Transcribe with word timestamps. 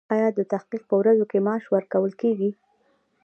ایا 0.15 0.27
د 0.37 0.39
تحقیق 0.51 0.83
په 0.89 0.95
ورځو 1.01 1.25
کې 1.31 1.37
معاش 1.45 1.63
ورکول 1.69 2.11
کیږي؟ 2.21 2.49